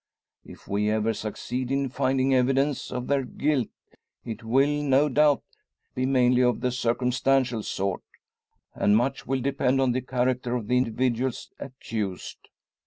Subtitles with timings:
[0.43, 3.67] If we ever succeed in finding evidence of their guilt
[4.25, 5.43] it will, no doubt,
[5.93, 8.01] be mainly of the circumstantial sort;
[8.73, 12.49] and much will depend on the character of the individuals accused.